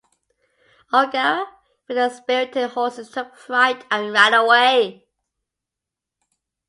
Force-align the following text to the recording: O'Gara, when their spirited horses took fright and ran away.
O'Gara, 0.91 1.45
when 1.85 1.95
their 1.95 2.09
spirited 2.09 2.71
horses 2.71 3.11
took 3.11 3.35
fright 3.35 3.85
and 3.91 4.11
ran 4.11 4.33
away. 4.33 5.05